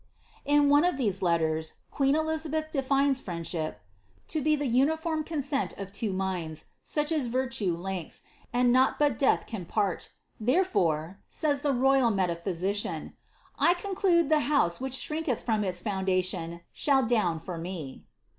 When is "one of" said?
0.67-0.97